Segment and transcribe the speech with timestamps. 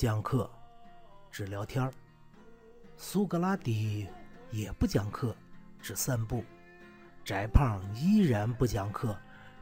[0.00, 0.50] 讲课，
[1.30, 1.86] 只聊天；
[2.96, 4.06] 苏格拉底
[4.50, 5.36] 也不讲课，
[5.78, 6.42] 只散步；
[7.22, 9.14] 翟胖依然不讲课，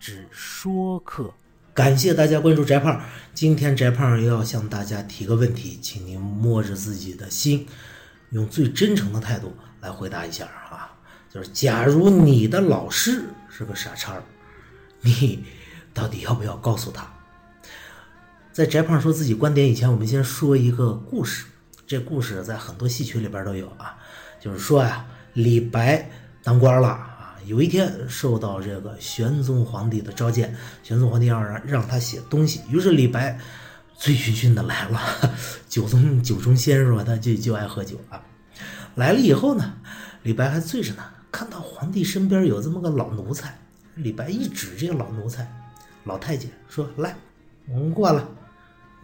[0.00, 1.30] 只说课。
[1.74, 2.98] 感谢大家关注翟胖。
[3.34, 7.68] 今天翟胖要向大家提个问题，请您摸着自己的心，
[8.30, 10.96] 用最真诚的态度来回答一下啊！
[11.28, 14.18] 就是假如你的老师是个傻叉，
[15.02, 15.44] 你
[15.92, 17.06] 到底要不要告诉他？
[18.52, 21.46] 在翟胖说自己观点以前，我们先说一个故事。
[21.86, 23.96] 这故事在很多戏曲里边都有啊，
[24.38, 26.10] 就是说呀，李白
[26.42, 33.38] 当官了啊，有一天受到这个玄宗皇帝的召见，玄宗皇帝让让他写东西，于是李白
[33.96, 35.00] 醉醺醺的来了，
[35.66, 37.02] 酒中酒中仙是吧？
[37.02, 38.22] 他就就爱喝酒啊。
[38.96, 39.72] 来了以后呢，
[40.24, 43.58] 李白还醉着呢，看到皇帝身边有这么个老奴才，
[43.94, 45.50] 李白一指这个老奴才，
[46.04, 47.16] 老太监说：“来，
[47.66, 48.22] 我们过来。”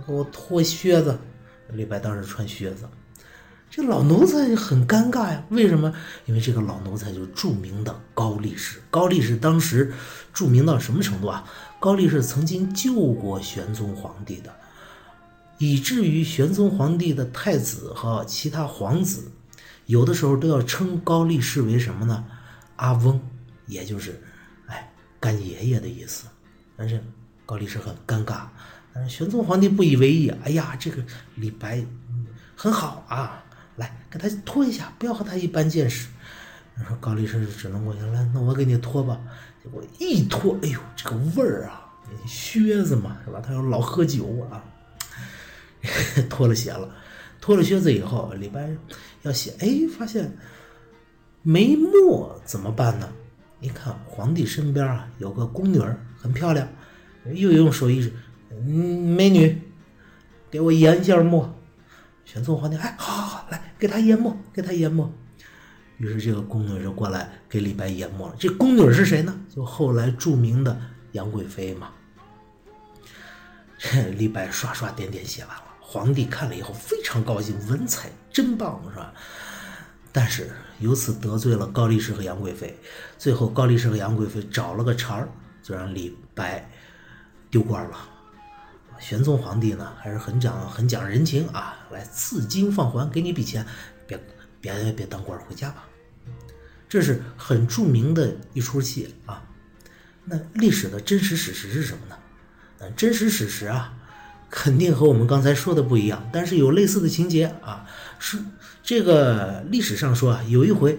[0.00, 1.18] 给我脱靴子，
[1.68, 2.88] 李白当时穿靴子，
[3.70, 5.44] 这老奴才很尴尬呀。
[5.50, 5.92] 为什么？
[6.26, 8.80] 因为这个老奴才就是著名的高力士。
[8.90, 9.92] 高力士当时
[10.32, 11.44] 著名到什么程度啊？
[11.78, 14.54] 高力士曾经救过玄宗皇帝的，
[15.58, 19.30] 以至于玄宗皇帝的太子和其他皇子，
[19.86, 22.24] 有的时候都要称高力士为什么呢？
[22.76, 23.20] 阿翁，
[23.66, 24.20] 也就是
[24.66, 26.26] 哎干爷爷的意思。
[26.76, 27.02] 但是
[27.44, 28.46] 高力士很尴尬。
[28.94, 31.02] 但是玄宗皇帝不以为意，哎呀，这个
[31.34, 31.82] 李白
[32.54, 33.42] 很好啊，
[33.76, 36.08] 来给他脱一下，不要和他一般见识。
[36.86, 39.20] 说高力士只能过去，来，那我给你脱吧。
[39.62, 41.86] 结果一脱，哎呦，这个味儿啊，
[42.26, 43.40] 靴子嘛，是吧？
[43.40, 44.64] 他又老喝酒啊，
[46.28, 46.88] 脱了鞋了，
[47.40, 48.68] 脱了靴子以后，李白
[49.22, 50.36] 要写，哎，发现
[51.42, 53.08] 没墨怎么办呢？
[53.60, 56.68] 一看皇帝身边啊有个宫女儿，很漂亮，
[57.32, 58.12] 又用手一指。
[58.66, 59.60] 嗯，美女，
[60.50, 61.58] 给我研一下墨。
[62.24, 65.12] 玄宗皇帝，哎，好好好，来给他研墨，给他研墨。
[65.98, 68.34] 于是这个宫女就过来给李白研墨了。
[68.38, 69.38] 这宫女是谁呢？
[69.48, 70.80] 就后来著名的
[71.12, 71.90] 杨贵妃嘛。
[74.16, 79.12] 李白刷刷点点写完了，皇帝看了以后非常高兴，文采真棒，是吧？
[80.12, 82.78] 但是由此得罪了高力士和杨贵妃，
[83.18, 85.28] 最后高力士和杨贵妃找了个茬儿，
[85.62, 86.70] 就让李白
[87.50, 88.08] 丢官了。
[89.02, 93.66] 玄宗皇帝呢，还是很讲很讲人情啊，来赐金放还，给你笔钱，
[94.06, 94.18] 别
[94.60, 95.88] 别别当官，回家吧。
[96.88, 99.42] 这是很著名的一出戏啊。
[100.24, 102.16] 那历史的真实史实是什么呢？
[102.78, 103.92] 嗯，真实史实啊，
[104.48, 107.84] 肯定和我们刚才说的不一样，但是有类似的情节啊。
[108.20, 108.38] 是
[108.84, 110.96] 这个历史上说啊，有一回，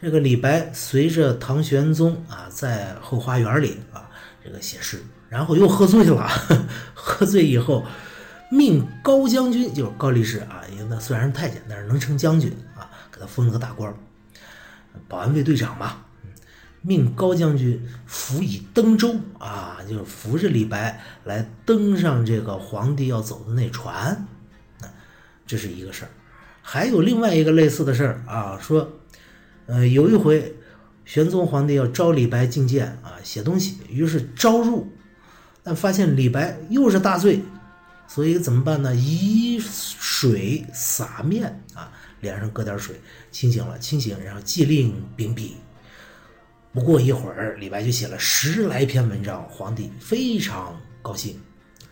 [0.00, 4.08] 这个李白随着唐玄宗啊，在后花园里啊，
[4.44, 5.02] 这个写诗。
[5.30, 6.28] 然后又喝醉了，
[6.92, 7.86] 喝醉以后，
[8.50, 13.94] 命高将军就是高力士啊，因为那虽然是太监，但是能成将军啊，给他封了个大官，
[15.06, 16.04] 保安卫队长吧。
[16.82, 24.26] 命高将军扶以登舟啊，就是扶着李白来登上这个皇帝要走的那船，
[25.46, 26.10] 这是一个事儿。
[26.62, 28.90] 还有另外一个类似的事儿啊，说，
[29.66, 30.56] 呃，有一回
[31.04, 34.90] 玄宗皇帝要召李白觐见啊，写东西，于是招入。
[35.62, 37.42] 但发现李白又是大醉，
[38.08, 38.94] 所以怎么办呢？
[38.94, 43.00] 以水洒面啊，脸上搁点水，
[43.30, 45.56] 清醒了，清醒，然后即令秉笔。
[46.72, 51.38] 不过一会儿，李白就写了十来篇文章，皇帝非常高兴。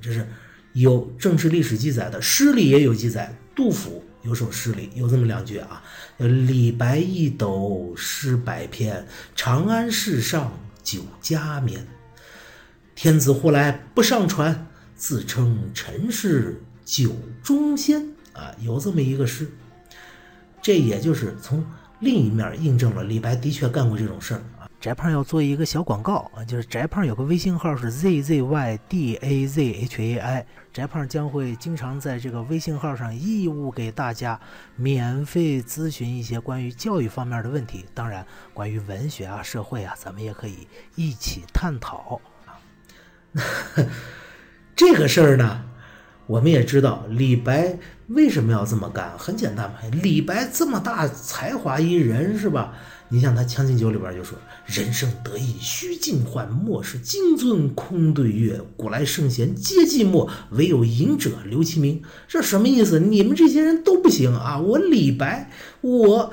[0.00, 0.28] 这是
[0.72, 3.34] 有正史历史记载的，诗里也有记载。
[3.54, 5.80] 杜甫有首诗里有这么两句啊
[6.18, 10.52] ：“李白一斗诗百篇，长安市上
[10.82, 11.86] 酒家眠。”
[12.94, 17.10] 天子呼来不上船，自称臣是酒
[17.42, 18.00] 中仙
[18.32, 19.50] 啊，有这么一个诗。
[20.62, 21.64] 这也就是从
[22.00, 24.68] 另一面印证了李白的确干过这种事儿啊。
[24.80, 34.38] 翟胖要做一个小广告啊，就是翟胖有个微信号是 z z y d a z h a i，翟胖将会经常在这个微信号上义务给大家
[34.76, 42.20] 免费咨询一些关于教育方面的问题，当然关于文学啊、社会啊，咱们也可以一起探讨。
[44.76, 45.62] 这个事儿呢，
[46.26, 47.78] 我们也知道李白
[48.08, 49.76] 为什么要这么干，很简单嘛。
[49.90, 52.74] 李白这么大才华一人，是吧？
[53.10, 54.36] 你像他《将进酒》里边就说
[54.66, 58.60] ：“人生得意须尽欢，莫使金樽空对月。
[58.76, 62.98] 古来圣贤皆寂寞，唯有饮者留其名。”这什么意思？
[62.98, 64.58] 你们这些人都不行啊！
[64.58, 65.50] 我李白，
[65.82, 66.32] 我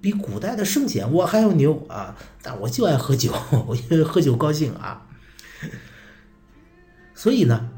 [0.00, 2.14] 比古代的圣贤我还要牛啊！
[2.42, 3.32] 但我就爱喝酒，
[3.66, 5.06] 我因为喝酒高兴啊。
[7.18, 7.68] 所以呢，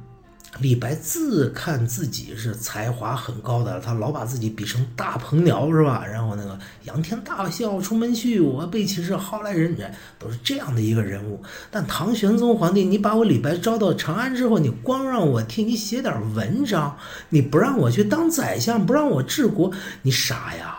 [0.58, 6.04] 李白自看自己是才华很高的，他老把自己比成大鹏鸟，是吧？
[6.04, 9.74] 然后那个仰天大笑出门去，我辈岂是好来人？
[10.18, 11.42] 都是这样的一个人物。
[11.70, 16.94] 但唐玄宗皇帝，你把我李白招到长安之后，你光让我替你写点文章，
[17.30, 19.72] 你不让我去当宰相，不让我治国，
[20.02, 20.76] 你傻呀！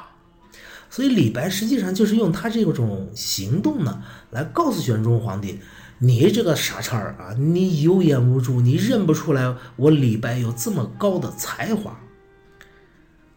[0.87, 5.59] 所以李白实际上就是用他这种行动呢，来告诉玄宗皇帝。
[6.03, 7.35] 你这个傻叉啊！
[7.37, 11.95] 你有眼无珠，你认不出来我李白有这么高的才华。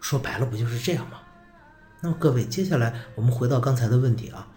[0.00, 1.18] 说白了，不就是这样吗？
[2.00, 4.48] 那么各位，接下来我们回到刚才的问题啊。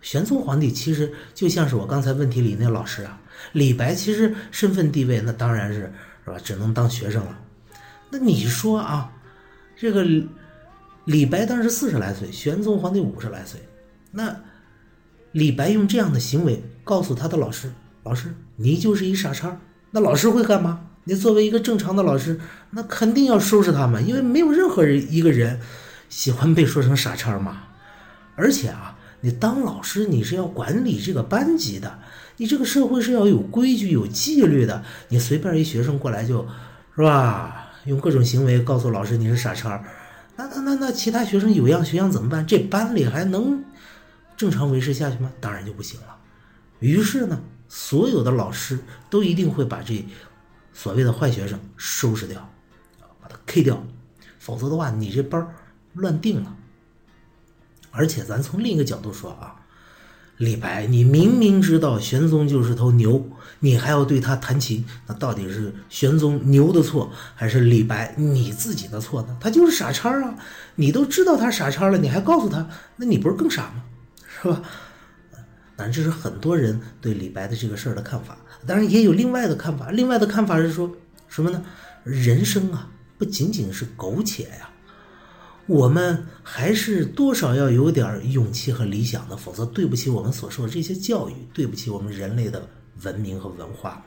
[0.00, 3.20] 玄宗皇帝其实就像是我刚才问题里那老师啊。
[3.52, 5.92] 李白其实身份地位那当然是
[6.24, 7.38] 是吧，只能当学生了。
[8.08, 9.12] 那你说啊，
[9.76, 10.06] 这个
[11.04, 13.60] 李白当时四十来岁，玄宗皇帝五十来岁，
[14.10, 14.34] 那
[15.36, 16.62] 李白用这样的行为。
[16.82, 17.72] 告诉他的老师
[18.04, 19.60] ：“老师，你就是一傻叉。”
[19.90, 20.82] 那老师会干嘛？
[21.02, 22.38] 你作为一个正常的老师，
[22.70, 25.60] 那肯定要收拾他们，因为没有任何人一个人
[26.08, 27.64] 喜欢被说成傻叉嘛。
[28.36, 31.98] 而且啊，你当老师你是要管理这个班级的，
[32.36, 34.84] 你这个社会是要有规矩、有纪律的。
[35.08, 36.46] 你随便一学生过来就，
[36.94, 37.72] 是吧？
[37.86, 39.82] 用各种行为告诉老师你是傻叉，
[40.36, 42.46] 那那那那其他学生有样学样怎么办？
[42.46, 43.64] 这班里还能
[44.36, 45.30] 正常维持下去吗？
[45.40, 46.16] 当然就不行了。
[46.80, 48.78] 于是呢，所有的老师
[49.08, 50.04] 都一定会把这
[50.72, 52.52] 所谓的坏学生收拾掉，
[53.20, 53.82] 把他 K 掉，
[54.38, 55.48] 否则的话，你这班
[55.94, 56.54] 乱定了。
[57.90, 59.56] 而且咱从另一个角度说啊，
[60.36, 63.26] 李白，你明明知道玄宗就是头牛，
[63.60, 69.34] 你还要对他弹琴，那到底是玄宗牛的错，还是李白你自己的错呢？
[69.40, 70.34] 他就是傻叉啊！
[70.74, 73.82] 你都知道他傻叉了，你还告诉他，那你不是更傻吗？
[74.42, 74.62] 是吧？
[75.76, 79.90] 当然这是很多人对李白的这个事儿的看法，当然也有另外的看法。
[79.90, 80.90] 另外的看法是说
[81.28, 81.62] 什么呢？
[82.02, 82.88] 人生啊，
[83.18, 84.70] 不仅仅是苟且呀，
[85.66, 92.66] 我们还是多少要有点勇气和理想的，否则对不起我们所受的这些教育，对不起我们人类的
[93.02, 94.02] 文明和文化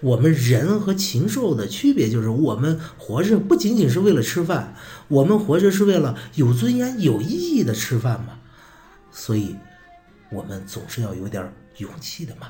[0.00, 4.74] 我们人和禽兽的区别就是，我们活着不仅仅是为了吃饭，
[5.08, 8.38] 我们活着是为了有尊严、有意义的吃饭嘛。
[9.12, 9.54] 所以。
[10.30, 12.48] 我们总是要有点勇气的嘛。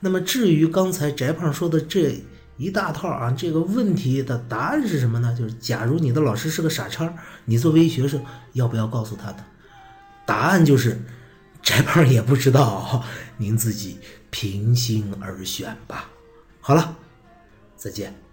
[0.00, 2.22] 那么，至于刚才翟胖说的这
[2.56, 5.34] 一大套啊，这个问题的答案是什么呢？
[5.36, 7.12] 就是，假如你的老师是个傻叉，
[7.44, 8.24] 你作为学生
[8.54, 9.44] 要不要告诉他呢？
[10.24, 10.98] 答案就是，
[11.62, 13.04] 翟胖也不知道，
[13.36, 13.98] 您自己
[14.30, 16.10] 平心而选吧。
[16.60, 16.96] 好了，
[17.76, 18.18] 再见。